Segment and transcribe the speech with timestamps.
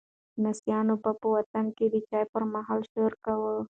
[0.39, 3.53] لمسیانو به په وطن کې د چایو پر مهال شور کاوه.